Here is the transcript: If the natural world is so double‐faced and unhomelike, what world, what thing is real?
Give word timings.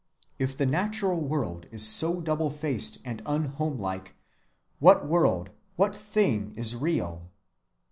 If 0.39 0.57
the 0.57 0.65
natural 0.65 1.21
world 1.21 1.67
is 1.69 1.87
so 1.87 2.23
double‐faced 2.23 2.97
and 3.05 3.21
unhomelike, 3.23 4.15
what 4.79 5.05
world, 5.07 5.51
what 5.75 5.95
thing 5.95 6.55
is 6.55 6.75
real? 6.75 7.29